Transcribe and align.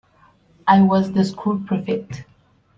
I 0.67 0.81
was 0.81 1.11
the 1.11 1.23
school 1.23 1.59
prefect. 1.59 2.25